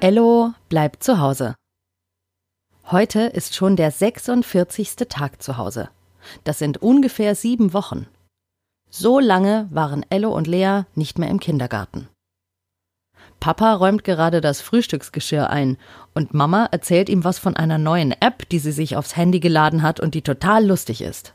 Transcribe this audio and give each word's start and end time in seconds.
Ello 0.00 0.52
bleibt 0.68 1.02
zu 1.02 1.18
Hause. 1.18 1.56
Heute 2.88 3.22
ist 3.22 3.56
schon 3.56 3.74
der 3.74 3.90
46. 3.90 4.94
Tag 5.08 5.42
zu 5.42 5.56
Hause. 5.56 5.88
Das 6.44 6.60
sind 6.60 6.80
ungefähr 6.80 7.34
sieben 7.34 7.72
Wochen. 7.72 8.06
So 8.90 9.18
lange 9.18 9.66
waren 9.72 10.06
Ello 10.08 10.30
und 10.30 10.46
Lea 10.46 10.82
nicht 10.94 11.18
mehr 11.18 11.28
im 11.28 11.40
Kindergarten. 11.40 12.08
Papa 13.40 13.74
räumt 13.74 14.04
gerade 14.04 14.40
das 14.40 14.60
Frühstücksgeschirr 14.60 15.50
ein 15.50 15.76
und 16.14 16.32
Mama 16.32 16.66
erzählt 16.70 17.08
ihm 17.08 17.24
was 17.24 17.40
von 17.40 17.56
einer 17.56 17.78
neuen 17.78 18.12
App, 18.12 18.48
die 18.50 18.60
sie 18.60 18.72
sich 18.72 18.96
aufs 18.96 19.16
Handy 19.16 19.40
geladen 19.40 19.82
hat 19.82 19.98
und 19.98 20.14
die 20.14 20.22
total 20.22 20.64
lustig 20.64 21.02
ist. 21.02 21.34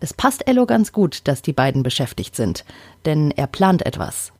Es 0.00 0.14
passt 0.14 0.48
Ello 0.48 0.64
ganz 0.64 0.92
gut, 0.92 1.28
dass 1.28 1.42
die 1.42 1.52
beiden 1.52 1.82
beschäftigt 1.82 2.36
sind, 2.36 2.64
denn 3.04 3.30
er 3.30 3.48
plant 3.48 3.84
etwas. 3.84 4.33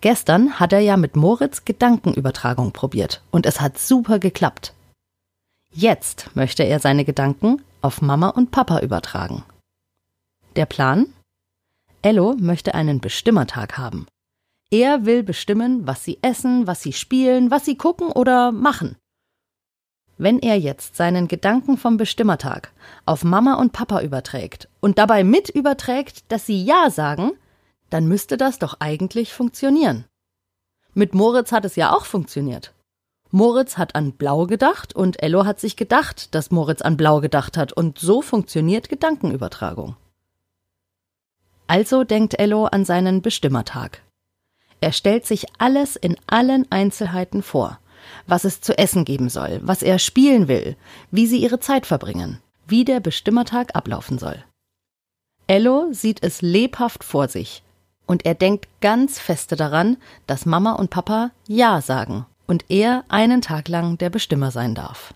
Gestern 0.00 0.60
hat 0.60 0.72
er 0.72 0.80
ja 0.80 0.96
mit 0.96 1.16
Moritz 1.16 1.64
Gedankenübertragung 1.64 2.72
probiert 2.72 3.22
und 3.30 3.46
es 3.46 3.60
hat 3.60 3.78
super 3.78 4.18
geklappt. 4.18 4.74
Jetzt 5.72 6.30
möchte 6.34 6.62
er 6.62 6.80
seine 6.80 7.04
Gedanken 7.04 7.62
auf 7.82 8.02
Mama 8.02 8.28
und 8.30 8.50
Papa 8.50 8.80
übertragen. 8.80 9.44
Der 10.54 10.66
Plan? 10.66 11.06
Ello 12.02 12.34
möchte 12.38 12.74
einen 12.74 13.00
Bestimmertag 13.00 13.78
haben. 13.78 14.06
Er 14.70 15.06
will 15.06 15.22
bestimmen, 15.22 15.86
was 15.86 16.04
sie 16.04 16.18
essen, 16.22 16.66
was 16.66 16.82
sie 16.82 16.92
spielen, 16.92 17.50
was 17.50 17.64
sie 17.64 17.76
gucken 17.76 18.08
oder 18.08 18.52
machen. 18.52 18.96
Wenn 20.18 20.38
er 20.38 20.58
jetzt 20.58 20.96
seinen 20.96 21.28
Gedanken 21.28 21.76
vom 21.76 21.98
Bestimmertag 21.98 22.72
auf 23.04 23.22
Mama 23.22 23.54
und 23.54 23.72
Papa 23.72 24.00
überträgt 24.00 24.68
und 24.80 24.98
dabei 24.98 25.24
mit 25.24 25.50
überträgt, 25.50 26.30
dass 26.32 26.46
sie 26.46 26.64
Ja 26.64 26.90
sagen, 26.90 27.32
dann 27.90 28.06
müsste 28.06 28.36
das 28.36 28.58
doch 28.58 28.76
eigentlich 28.80 29.32
funktionieren. 29.32 30.04
Mit 30.94 31.14
Moritz 31.14 31.52
hat 31.52 31.64
es 31.64 31.76
ja 31.76 31.94
auch 31.94 32.06
funktioniert. 32.06 32.72
Moritz 33.30 33.76
hat 33.76 33.94
an 33.94 34.12
Blau 34.12 34.46
gedacht 34.46 34.94
und 34.94 35.22
Ello 35.22 35.44
hat 35.44 35.60
sich 35.60 35.76
gedacht, 35.76 36.34
dass 36.34 36.50
Moritz 36.50 36.80
an 36.80 36.96
Blau 36.96 37.20
gedacht 37.20 37.56
hat 37.56 37.72
und 37.72 37.98
so 37.98 38.22
funktioniert 38.22 38.88
Gedankenübertragung. 38.88 39.96
Also 41.66 42.04
denkt 42.04 42.38
Ello 42.38 42.66
an 42.66 42.84
seinen 42.84 43.22
Bestimmertag. 43.22 44.02
Er 44.80 44.92
stellt 44.92 45.26
sich 45.26 45.46
alles 45.58 45.96
in 45.96 46.16
allen 46.26 46.70
Einzelheiten 46.70 47.42
vor, 47.42 47.80
was 48.26 48.44
es 48.44 48.60
zu 48.60 48.78
essen 48.78 49.04
geben 49.04 49.28
soll, 49.28 49.60
was 49.62 49.82
er 49.82 49.98
spielen 49.98 50.48
will, 50.48 50.76
wie 51.10 51.26
sie 51.26 51.38
ihre 51.38 51.58
Zeit 51.58 51.86
verbringen, 51.86 52.40
wie 52.66 52.84
der 52.84 53.00
Bestimmertag 53.00 53.74
ablaufen 53.74 54.18
soll. 54.18 54.44
Ello 55.48 55.88
sieht 55.92 56.22
es 56.22 56.42
lebhaft 56.42 57.04
vor 57.04 57.28
sich, 57.28 57.62
und 58.06 58.24
er 58.24 58.34
denkt 58.34 58.68
ganz 58.80 59.18
feste 59.18 59.56
daran, 59.56 59.96
dass 60.26 60.46
Mama 60.46 60.72
und 60.72 60.90
Papa 60.90 61.30
Ja 61.46 61.80
sagen 61.80 62.26
und 62.46 62.64
er 62.68 63.04
einen 63.08 63.42
Tag 63.42 63.68
lang 63.68 63.98
der 63.98 64.10
Bestimmer 64.10 64.50
sein 64.50 64.74
darf. 64.74 65.12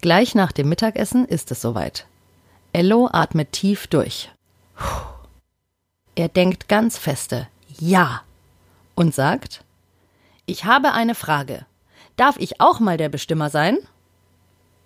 Gleich 0.00 0.34
nach 0.34 0.52
dem 0.52 0.68
Mittagessen 0.68 1.24
ist 1.26 1.50
es 1.50 1.60
soweit. 1.60 2.06
Ello 2.72 3.08
atmet 3.12 3.52
tief 3.52 3.86
durch. 3.86 4.30
Er 6.14 6.28
denkt 6.28 6.68
ganz 6.68 6.98
feste 6.98 7.48
Ja 7.78 8.22
und 8.94 9.14
sagt 9.14 9.64
Ich 10.46 10.64
habe 10.64 10.92
eine 10.92 11.14
Frage. 11.14 11.66
Darf 12.16 12.36
ich 12.38 12.60
auch 12.60 12.80
mal 12.80 12.96
der 12.96 13.08
Bestimmer 13.08 13.50
sein? 13.50 13.78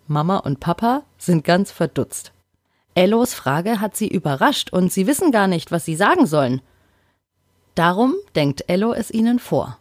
Mama 0.07 0.39
und 0.39 0.59
Papa 0.59 1.03
sind 1.19 1.45
ganz 1.45 1.71
verdutzt. 1.71 2.33
Ellos 2.95 3.35
Frage 3.35 3.81
hat 3.81 3.97
sie 3.97 4.09
überrascht 4.09 4.73
und 4.73 4.93
sie 4.93 5.07
wissen 5.07 5.31
gar 5.31 5.47
nicht, 5.47 5.71
was 5.71 5.85
sie 5.85 5.95
sagen 5.95 6.27
sollen. 6.27 6.61
Darum 7.75 8.15
denkt 8.35 8.65
Ello 8.69 8.93
es 8.93 9.11
ihnen 9.11 9.39
vor. 9.39 9.79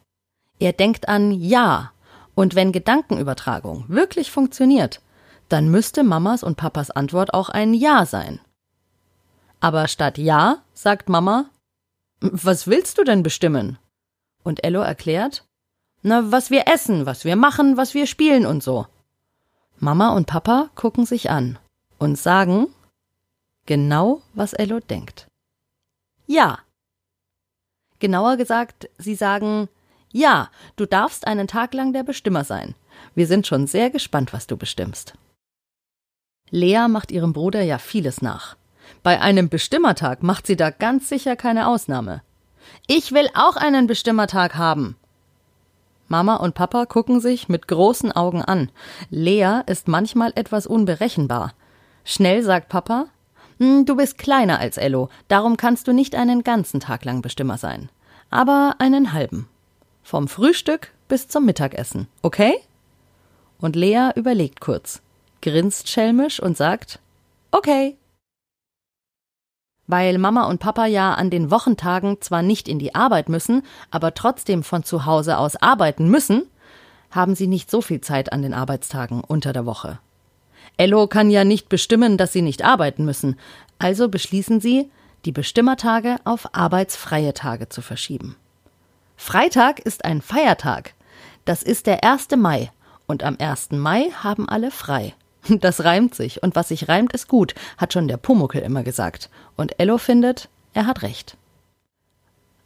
Er 0.60 0.74
denkt 0.74 1.10
an 1.10 1.32
Ja, 1.32 1.92
und 2.36 2.56
wenn 2.56 2.72
Gedankenübertragung 2.72 3.86
wirklich 3.88 4.32
funktioniert, 4.32 5.02
dann 5.50 5.70
müsste 5.70 6.04
Mamas 6.04 6.44
und 6.44 6.56
Papas 6.56 6.92
Antwort 6.92 7.34
auch 7.34 7.50
ein 7.50 7.74
Ja 7.74 8.06
sein. 8.06 8.40
Aber 9.60 9.88
statt 9.88 10.18
Ja 10.18 10.64
sagt 10.74 11.10
Mama, 11.10 11.50
was 12.22 12.68
willst 12.68 12.98
du 12.98 13.04
denn 13.04 13.24
bestimmen? 13.24 13.78
Und 14.44 14.64
Ello 14.64 14.82
erklärt, 14.82 15.46
na, 16.02 16.32
was 16.32 16.50
wir 16.50 16.68
essen, 16.68 17.06
was 17.06 17.26
wir 17.26 17.36
machen, 17.36 17.76
was 17.76 17.94
wir 17.94 18.08
spielen 18.08 18.46
und 18.46 18.64
so. 18.64 18.88
Mama 19.80 20.10
und 20.10 20.28
Papa 20.28 20.70
gucken 20.76 21.06
sich 21.06 21.30
an 21.30 21.60
und 21.98 22.18
sagen 22.18 22.68
genau, 23.66 24.22
was 24.34 24.54
Ello 24.54 24.80
denkt. 24.80 25.28
Ja. 26.26 26.60
Genauer 28.00 28.38
gesagt, 28.38 28.90
sie 28.98 29.16
sagen 29.16 29.70
Ja, 30.12 30.50
du 30.76 30.86
darfst 30.86 31.28
einen 31.28 31.48
Tag 31.48 31.74
lang 31.74 31.94
der 31.94 32.04
Bestimmer 32.04 32.44
sein. 32.44 32.76
Wir 33.16 33.28
sind 33.28 33.48
schon 33.48 33.68
sehr 33.68 33.90
gespannt, 33.90 34.34
was 34.34 34.48
du 34.48 34.58
bestimmst. 34.58 35.14
Lea 36.50 36.88
macht 36.90 37.12
ihrem 37.12 37.34
Bruder 37.34 37.62
ja 37.62 37.78
vieles 37.78 38.22
nach. 38.22 38.56
Bei 39.04 39.22
einem 39.22 39.50
Bestimmertag 39.50 40.24
macht 40.24 40.48
sie 40.48 40.56
da 40.56 40.72
ganz 40.72 41.10
sicher 41.10 41.36
keine 41.36 41.68
Ausnahme. 41.68 42.22
Ich 42.88 43.12
will 43.12 43.30
auch 43.34 43.56
einen 43.56 43.88
Bestimmertag 43.88 44.56
haben. 44.56 44.96
Mama 46.08 46.38
und 46.38 46.56
Papa 46.56 46.86
gucken 46.86 47.22
sich 47.22 47.50
mit 47.50 47.68
großen 47.68 48.12
Augen 48.12 48.42
an. 48.42 48.72
Lea 49.12 49.62
ist 49.68 49.88
manchmal 49.88 50.32
etwas 50.36 50.66
unberechenbar. 50.66 51.54
Schnell 52.04 52.42
sagt 52.42 52.70
Papa, 52.70 53.08
Du 53.60 53.98
bist 53.98 54.18
kleiner 54.18 54.60
als 54.60 54.78
Ello, 54.78 55.10
darum 55.28 55.58
kannst 55.58 55.88
du 55.88 55.94
nicht 55.94 56.16
einen 56.16 56.44
ganzen 56.44 56.80
Tag 56.80 57.04
lang 57.04 57.22
Bestimmer 57.22 57.58
sein. 57.58 57.90
Aber 58.30 58.76
einen 58.80 59.12
halben. 59.12 59.50
Vom 60.02 60.30
Frühstück 60.30 60.94
bis 61.10 61.28
zum 61.28 61.46
Mittagessen, 61.46 62.08
okay? 62.22 62.54
Und 63.60 63.76
Lea 63.76 64.12
überlegt 64.16 64.62
kurz, 64.62 65.02
grinst 65.42 65.90
schelmisch 65.90 66.42
und 66.42 66.56
sagt, 66.56 67.00
okay. 67.52 67.98
Weil 69.88 70.18
Mama 70.20 70.46
und 70.46 70.60
Papa 70.60 70.86
ja 70.86 71.16
an 71.16 71.30
den 71.30 71.52
Wochentagen 71.52 72.22
zwar 72.22 72.42
nicht 72.42 72.70
in 72.70 72.80
die 72.80 72.96
Arbeit 72.96 73.28
müssen, 73.28 73.64
aber 73.92 74.14
trotzdem 74.14 74.64
von 74.64 74.84
zu 74.86 75.06
Hause 75.06 75.38
aus 75.38 75.58
arbeiten 75.58 76.10
müssen, 76.10 76.44
haben 77.12 77.36
sie 77.36 77.48
nicht 77.48 77.70
so 77.70 77.82
viel 77.82 78.00
Zeit 78.00 78.32
an 78.32 78.42
den 78.42 78.54
Arbeitstagen 78.54 79.22
unter 79.22 79.52
der 79.52 79.66
Woche. 79.66 80.00
Ello 80.78 81.08
kann 81.08 81.30
ja 81.30 81.44
nicht 81.44 81.70
bestimmen, 81.70 82.18
dass 82.18 82.34
sie 82.34 82.42
nicht 82.42 82.64
arbeiten 82.64 83.06
müssen, 83.06 83.38
also 83.80 84.10
beschließen 84.10 84.60
sie, 84.60 84.90
die 85.26 85.32
Bestimmertage 85.32 86.18
auf 86.24 86.54
arbeitsfreie 86.54 87.34
Tage 87.34 87.70
zu 87.70 87.82
verschieben. 87.82 88.36
Freitag 89.18 89.80
ist 89.80 90.06
ein 90.06 90.22
Feiertag. 90.22 90.94
Das 91.46 91.64
ist 91.64 91.88
der 91.88 92.04
1. 92.04 92.30
Mai, 92.38 92.72
und 93.08 93.24
am 93.24 93.38
1. 93.40 93.72
Mai 93.72 94.12
haben 94.24 94.48
alle 94.48 94.72
frei. 94.72 95.14
Das 95.62 95.84
reimt 95.84 96.16
sich, 96.16 96.44
und 96.44 96.56
was 96.56 96.68
sich 96.68 96.90
reimt, 96.90 97.14
ist 97.14 97.28
gut, 97.28 97.56
hat 97.78 97.94
schon 97.94 98.08
der 98.08 98.18
Pumuckel 98.18 98.62
immer 98.62 98.84
gesagt. 98.84 99.30
Und 99.56 99.80
Ello 99.80 99.98
findet, 99.98 100.50
er 100.74 100.86
hat 100.86 101.02
recht. 101.02 101.38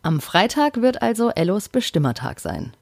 Am 0.02 0.20
Freitag 0.20 0.82
wird 0.82 1.02
also 1.02 1.30
Ellos 1.30 1.70
Bestimmertag 1.70 2.40
sein. 2.40 2.74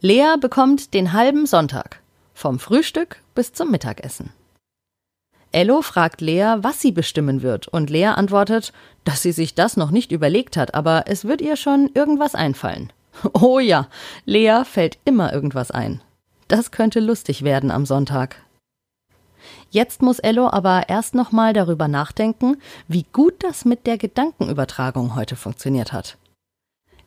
Lea 0.00 0.34
bekommt 0.40 0.94
den 0.94 1.12
halben 1.12 1.46
Sonntag, 1.46 2.00
vom 2.34 2.58
Frühstück 2.58 3.22
bis 3.34 3.52
zum 3.52 3.70
Mittagessen. 3.70 4.32
Ello 5.52 5.80
fragt 5.82 6.20
Lea, 6.20 6.56
was 6.58 6.80
sie 6.80 6.92
bestimmen 6.92 7.42
wird, 7.42 7.68
und 7.68 7.88
Lea 7.88 8.06
antwortet, 8.06 8.72
dass 9.04 9.22
sie 9.22 9.32
sich 9.32 9.54
das 9.54 9.76
noch 9.76 9.90
nicht 9.90 10.12
überlegt 10.12 10.56
hat, 10.56 10.74
aber 10.74 11.04
es 11.06 11.24
wird 11.24 11.40
ihr 11.40 11.56
schon 11.56 11.90
irgendwas 11.94 12.34
einfallen. 12.34 12.92
Oh 13.32 13.58
ja, 13.58 13.88
Lea 14.26 14.62
fällt 14.64 14.98
immer 15.06 15.32
irgendwas 15.32 15.70
ein. 15.70 16.02
Das 16.48 16.70
könnte 16.70 17.00
lustig 17.00 17.42
werden 17.44 17.70
am 17.70 17.86
Sonntag. 17.86 18.36
Jetzt 19.70 20.02
muss 20.02 20.18
Ello 20.18 20.48
aber 20.48 20.88
erst 20.88 21.14
nochmal 21.14 21.52
darüber 21.52 21.88
nachdenken, 21.88 22.58
wie 22.88 23.06
gut 23.12 23.42
das 23.42 23.64
mit 23.64 23.86
der 23.86 23.98
Gedankenübertragung 23.98 25.14
heute 25.14 25.36
funktioniert 25.36 25.92
hat. 25.92 26.18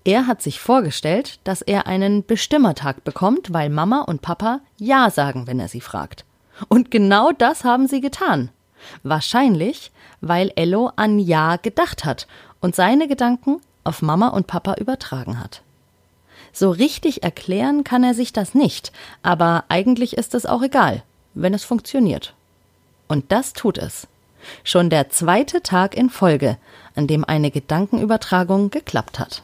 Er 0.03 0.27
hat 0.27 0.41
sich 0.41 0.59
vorgestellt, 0.59 1.39
dass 1.43 1.61
er 1.61 1.87
einen 1.87 2.25
Bestimmertag 2.25 3.03
bekommt, 3.03 3.53
weil 3.53 3.69
Mama 3.69 4.01
und 4.01 4.21
Papa 4.21 4.61
Ja 4.77 5.09
sagen, 5.09 5.45
wenn 5.45 5.59
er 5.59 5.67
sie 5.67 5.81
fragt. 5.81 6.25
Und 6.67 6.91
genau 6.91 7.31
das 7.31 7.63
haben 7.63 7.87
sie 7.87 8.01
getan. 8.01 8.49
Wahrscheinlich, 9.03 9.91
weil 10.21 10.51
Ello 10.55 10.91
an 10.95 11.19
Ja 11.19 11.57
gedacht 11.57 12.05
hat 12.05 12.27
und 12.59 12.75
seine 12.75 13.07
Gedanken 13.07 13.61
auf 13.83 14.01
Mama 14.01 14.29
und 14.29 14.47
Papa 14.47 14.75
übertragen 14.75 15.39
hat. 15.39 15.61
So 16.51 16.71
richtig 16.71 17.23
erklären 17.23 17.83
kann 17.83 18.03
er 18.03 18.13
sich 18.13 18.33
das 18.33 18.55
nicht, 18.55 18.91
aber 19.21 19.65
eigentlich 19.69 20.17
ist 20.17 20.33
es 20.33 20.45
auch 20.45 20.61
egal, 20.61 21.03
wenn 21.33 21.53
es 21.53 21.63
funktioniert. 21.63 22.33
Und 23.07 23.31
das 23.31 23.53
tut 23.53 23.77
es. 23.77 24.07
Schon 24.63 24.89
der 24.89 25.09
zweite 25.09 25.61
Tag 25.61 25.95
in 25.95 26.09
Folge, 26.09 26.57
an 26.95 27.07
dem 27.07 27.25
eine 27.25 27.51
Gedankenübertragung 27.51 28.71
geklappt 28.71 29.19
hat. 29.19 29.43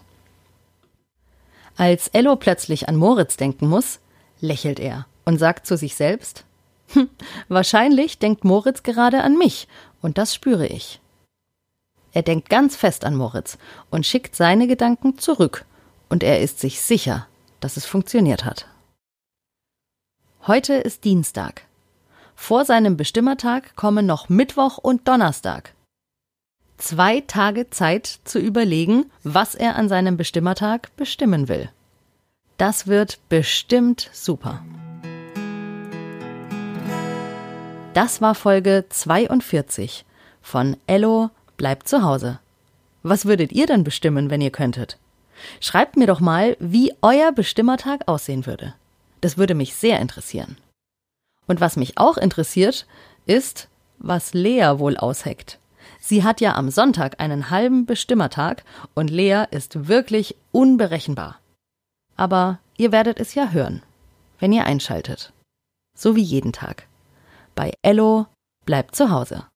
Als 1.77 2.07
Ello 2.09 2.38
plötzlich 2.38 2.88
an 2.88 2.95
Moritz 2.95 3.38
denken 3.38 3.67
muss, 3.67 4.00
lächelt 4.39 4.79
er 4.79 5.06
und 5.25 5.38
sagt 5.38 5.67
zu 5.67 5.75
sich 5.77 5.95
selbst, 5.95 6.45
wahrscheinlich 7.47 8.19
denkt 8.19 8.43
Moritz 8.43 8.83
gerade 8.83 9.23
an 9.23 9.37
mich, 9.37 9.67
und 10.01 10.17
das 10.17 10.33
spüre 10.33 10.67
ich. 10.67 10.99
Er 12.11 12.21
denkt 12.21 12.49
ganz 12.49 12.75
fest 12.75 13.03
an 13.03 13.15
Moritz 13.15 13.57
und 13.89 14.05
schickt 14.05 14.35
seine 14.35 14.67
Gedanken 14.67 15.17
zurück, 15.17 15.65
und 16.09 16.23
er 16.23 16.41
ist 16.41 16.59
sich 16.59 16.81
sicher, 16.81 17.27
dass 17.59 17.77
es 17.77 17.85
funktioniert 17.85 18.45
hat. 18.45 18.67
Heute 20.47 20.75
ist 20.75 21.03
Dienstag. 21.03 21.63
Vor 22.35 22.65
seinem 22.65 22.97
Bestimmertag 22.97 23.75
kommen 23.75 24.05
noch 24.05 24.29
Mittwoch 24.29 24.77
und 24.77 25.07
Donnerstag. 25.07 25.73
Zwei 26.77 27.21
Tage 27.21 27.69
Zeit 27.69 28.19
zu 28.25 28.38
überlegen, 28.38 29.11
was 29.23 29.55
er 29.55 29.75
an 29.75 29.89
seinem 29.89 30.17
Bestimmertag 30.17 30.95
bestimmen 30.97 31.47
will. 31.47 31.69
Das 32.57 32.88
wird 32.88 33.19
bestimmt 33.29 34.09
super. 34.13 34.63
Das 37.95 38.19
war 38.19 38.36
Folge 38.36 38.83
42 38.89 40.03
von 40.42 40.75
Ello 40.86 41.30
bleibt 41.56 41.88
zu 41.88 42.03
Hause. 42.03 42.39
Was 43.03 43.24
würdet 43.24 43.53
ihr 43.53 43.68
denn 43.68 43.86
bestimmen, 43.86 44.30
wenn 44.30 44.42
ihr 44.42 44.51
könntet? 44.51 44.97
Schreibt 45.62 45.95
mir 45.95 46.06
doch 46.06 46.19
mal, 46.19 46.57
wie 46.59 46.92
euer 47.01 47.31
Bestimmertag 47.31 48.06
aussehen 48.09 48.45
würde. 48.45 48.74
Das 49.21 49.38
würde 49.38 49.56
mich 49.56 49.75
sehr 49.75 50.01
interessieren. 50.01 50.57
Und 51.47 51.62
was 51.62 51.77
mich 51.77 51.97
auch 51.97 52.18
interessiert, 52.18 52.86
ist, 53.27 53.69
was 53.98 54.33
Lea 54.33 54.74
wohl 54.75 54.98
ausheckt. 54.98 55.57
Sie 56.01 56.25
hat 56.25 56.41
ja 56.41 56.56
am 56.56 56.71
Sonntag 56.71 57.21
einen 57.21 57.50
halben 57.50 57.86
Bestimmertag 57.86 58.65
und 58.94 59.09
Lea 59.09 59.45
ist 59.51 59.88
wirklich 59.88 60.36
unberechenbar. 60.51 61.39
Aber 62.18 62.59
ihr 62.75 62.91
werdet 62.91 63.21
es 63.21 63.36
ja 63.36 63.51
hören, 63.51 63.83
wenn 64.39 64.51
ihr 64.51 64.65
einschaltet. 64.65 65.31
So 65.98 66.18
wie 66.18 66.24
jeden 66.24 66.51
Tag. 66.51 66.88
Bei 67.55 67.71
Ello 67.81 68.27
bleibt 68.65 68.95
zu 68.95 69.09
Hause. 69.09 69.45